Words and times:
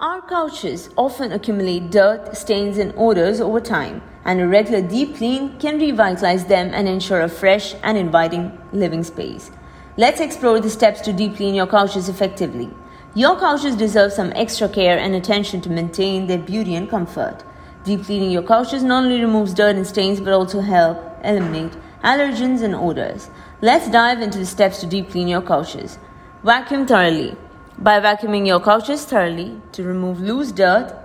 Our 0.00 0.20
couches 0.20 0.90
often 0.96 1.32
accumulate 1.32 1.90
dirt, 1.90 2.36
stains, 2.36 2.78
and 2.78 2.94
odors 2.96 3.40
over 3.40 3.60
time, 3.60 4.00
and 4.24 4.40
a 4.40 4.46
regular 4.46 4.80
deep 4.80 5.16
clean 5.16 5.58
can 5.58 5.80
revitalize 5.80 6.44
them 6.44 6.70
and 6.72 6.86
ensure 6.86 7.22
a 7.22 7.28
fresh 7.28 7.74
and 7.82 7.98
inviting 7.98 8.56
living 8.70 9.02
space. 9.02 9.50
Let's 9.96 10.20
explore 10.20 10.60
the 10.60 10.70
steps 10.70 11.00
to 11.00 11.12
deep 11.12 11.34
clean 11.34 11.56
your 11.56 11.66
couches 11.66 12.08
effectively. 12.08 12.70
Your 13.16 13.36
couches 13.40 13.74
deserve 13.74 14.12
some 14.12 14.32
extra 14.36 14.68
care 14.68 14.96
and 14.96 15.16
attention 15.16 15.60
to 15.62 15.68
maintain 15.68 16.28
their 16.28 16.38
beauty 16.38 16.76
and 16.76 16.88
comfort. 16.88 17.42
Deep 17.82 18.04
cleaning 18.04 18.30
your 18.30 18.44
couches 18.44 18.84
not 18.84 19.02
only 19.02 19.20
removes 19.20 19.52
dirt 19.52 19.74
and 19.74 19.84
stains 19.84 20.20
but 20.20 20.32
also 20.32 20.60
help 20.60 20.96
eliminate 21.24 21.72
allergens 22.04 22.62
and 22.62 22.76
odors. 22.76 23.30
Let's 23.62 23.90
dive 23.90 24.20
into 24.20 24.38
the 24.38 24.46
steps 24.46 24.78
to 24.78 24.86
deep 24.86 25.10
clean 25.10 25.26
your 25.26 25.42
couches. 25.42 25.98
Vacuum 26.44 26.86
thoroughly. 26.86 27.36
By 27.80 28.00
vacuuming 28.00 28.44
your 28.44 28.58
couches 28.58 29.04
thoroughly 29.04 29.60
to 29.70 29.84
remove 29.84 30.20
loose 30.20 30.50
dirt, 30.50 30.98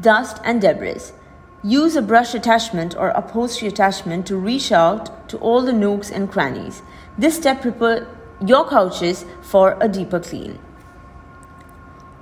dust, 0.00 0.40
and 0.44 0.60
debris. 0.60 1.10
Use 1.64 1.96
a 1.96 2.02
brush 2.02 2.32
attachment 2.32 2.96
or 2.96 3.08
upholstery 3.08 3.66
attachment 3.66 4.24
to 4.28 4.36
reach 4.36 4.70
out 4.70 5.28
to 5.28 5.38
all 5.38 5.62
the 5.62 5.72
nooks 5.72 6.12
and 6.12 6.30
crannies. 6.30 6.82
This 7.18 7.36
step 7.38 7.60
prepares 7.60 8.06
your 8.40 8.68
couches 8.68 9.24
for 9.40 9.76
a 9.80 9.88
deeper 9.88 10.20
clean. 10.20 10.60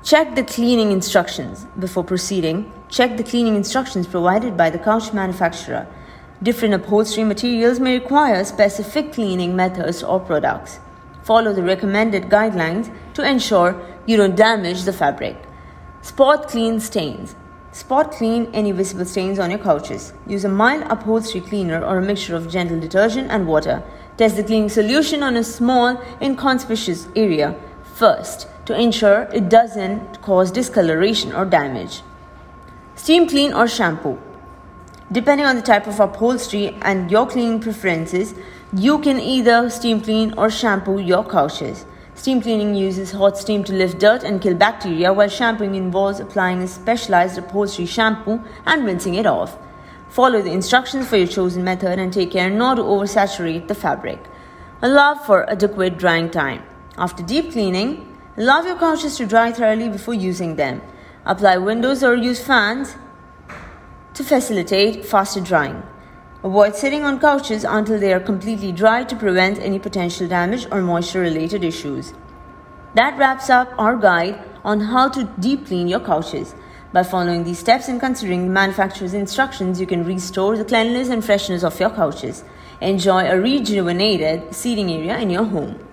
Check 0.03 0.35
the 0.35 0.43
cleaning 0.43 0.91
instructions 0.91 1.67
before 1.79 2.05
proceeding. 2.05 2.73
Check 2.89 3.19
the 3.19 3.25
cleaning 3.25 3.55
instructions 3.55 4.07
provided 4.07 4.57
by 4.57 4.71
the 4.71 4.79
couch 4.79 5.13
manufacturer. 5.13 5.87
Different 6.43 6.73
upholstery 6.73 7.25
materials 7.25 7.81
may 7.81 7.99
require 7.99 8.43
specific 8.45 9.13
cleaning 9.13 9.55
methods 9.55 10.03
or 10.03 10.21
products. 10.21 10.81
Follow 11.23 11.53
the 11.53 11.63
recommended 11.63 12.25
guidelines 12.25 12.91
to 13.15 13.29
ensure 13.29 13.81
you 14.07 14.17
don't 14.17 14.37
damage 14.37 14.83
the 14.83 14.93
fabric. 14.93 15.37
Spot 16.03 16.49
clean 16.49 16.81
stains. 16.81 17.37
Spot 17.73 18.11
clean 18.11 18.51
any 18.53 18.73
visible 18.73 19.05
stains 19.05 19.39
on 19.39 19.51
your 19.51 19.59
couches. 19.61 20.13
Use 20.27 20.45
a 20.45 20.49
mild 20.49 20.83
upholstery 20.91 21.41
cleaner 21.41 21.85
or 21.85 21.99
a 21.99 22.03
mixture 22.03 22.35
of 22.35 22.51
gentle 22.51 22.81
detergent 22.81 23.31
and 23.31 23.47
water. 23.47 23.83
Test 24.17 24.37
the 24.37 24.43
cleaning 24.43 24.69
solution 24.69 25.23
on 25.23 25.37
a 25.37 25.45
small, 25.45 26.03
inconspicuous 26.21 27.09
area 27.15 27.55
first 27.95 28.49
to 28.65 28.79
ensure 28.79 29.29
it 29.33 29.49
doesn't 29.49 30.21
cause 30.23 30.51
discoloration 30.51 31.33
or 31.33 31.45
damage. 31.45 32.03
Steam 32.97 33.29
clean 33.29 33.53
or 33.53 33.69
shampoo. 33.69 34.19
Depending 35.13 35.47
on 35.47 35.57
the 35.57 35.63
type 35.63 35.87
of 35.87 36.01
upholstery 36.01 36.77
and 36.83 37.11
your 37.11 37.27
cleaning 37.27 37.61
preferences, 37.61 38.35
you 38.73 38.99
can 39.01 39.19
either 39.19 39.69
steam 39.71 40.01
clean 40.01 40.33
or 40.37 40.51
shampoo 40.51 40.99
your 40.99 41.25
couches. 41.25 41.85
Steam 42.21 42.43
cleaning 42.43 42.75
uses 42.75 43.13
hot 43.13 43.39
steam 43.39 43.65
to 43.65 43.73
lift 43.73 43.99
dirt 43.99 44.25
and 44.25 44.43
kill 44.43 44.55
bacteria, 44.55 45.11
while 45.11 45.27
shampooing 45.27 45.75
involves 45.75 46.21
applying 46.21 46.61
a 46.61 46.69
specialized 46.69 47.39
upholstery 47.39 47.87
shampoo 47.87 48.45
and 48.67 48.85
rinsing 48.85 49.15
it 49.15 49.25
off. 49.25 49.57
Follow 50.11 50.43
the 50.43 50.53
instructions 50.53 51.09
for 51.09 51.17
your 51.17 51.27
chosen 51.27 51.65
method 51.65 51.99
and 51.99 52.13
take 52.13 52.33
care 52.33 52.51
not 52.51 52.75
to 52.75 52.83
oversaturate 52.83 53.69
the 53.69 53.75
fabric. 53.75 54.23
Allow 54.83 55.15
for 55.15 55.49
adequate 55.49 55.97
drying 55.97 56.29
time. 56.29 56.63
After 56.99 57.23
deep 57.23 57.53
cleaning, 57.53 58.15
allow 58.37 58.61
your 58.67 58.77
couches 58.77 59.17
to 59.17 59.25
dry 59.25 59.51
thoroughly 59.51 59.89
before 59.89 60.13
using 60.13 60.57
them. 60.57 60.83
Apply 61.25 61.57
windows 61.57 62.05
or 62.05 62.15
use 62.15 62.45
fans 62.45 62.97
to 64.13 64.23
facilitate 64.23 65.07
faster 65.07 65.41
drying. 65.41 65.83
Avoid 66.43 66.75
sitting 66.75 67.05
on 67.05 67.21
couches 67.21 67.65
until 67.65 68.01
they 68.01 68.15
are 68.15 68.21
completely 68.21 68.73
dry 68.73 69.05
to 69.05 69.15
prevent 69.15 69.59
any 69.59 69.79
potential 69.79 70.27
damage 70.27 70.67
or 70.73 70.81
moisture 70.81 71.21
related 71.21 71.63
issues. 71.63 72.15
That 72.95 73.19
wraps 73.19 73.51
up 73.51 73.69
our 73.77 73.95
guide 73.95 74.43
on 74.65 74.81
how 74.81 75.11
to 75.11 75.25
deep 75.39 75.67
clean 75.67 75.87
your 75.87 76.01
couches. 76.01 76.55
By 76.95 77.03
following 77.03 77.45
these 77.45 77.59
steps 77.59 77.89
and 77.89 78.01
considering 78.01 78.47
the 78.47 78.53
manufacturer's 78.53 79.13
instructions, 79.13 79.83
you 79.83 79.87
can 79.87 80.03
restore 80.03 80.57
the 80.57 80.65
cleanliness 80.65 81.11
and 81.11 81.23
freshness 81.23 81.63
of 81.63 81.79
your 81.79 81.91
couches. 81.91 82.43
Enjoy 82.81 83.27
a 83.27 83.39
rejuvenated 83.39 84.55
seating 84.55 84.91
area 84.91 85.19
in 85.19 85.29
your 85.29 85.45
home. 85.45 85.90